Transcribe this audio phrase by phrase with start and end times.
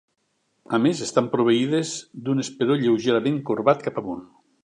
[0.77, 1.91] A més, estan proveïdes
[2.29, 4.27] d'un esperó lleugerament corbat cap amunt.